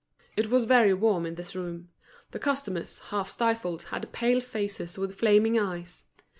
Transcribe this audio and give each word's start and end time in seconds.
It 0.35 0.47
was 0.49 0.65
very 0.65 0.95
warm 0.95 1.27
in 1.27 1.35
this 1.35 1.53
room. 1.55 1.89
The 2.31 2.39
customers, 2.39 2.97
half 3.13 3.29
stifled, 3.29 3.83
had 3.93 4.11
pale 4.11 4.41
faces 4.41 4.97
with 4.97 5.13
flaming 5.13 5.59
eyes. 5.59 6.05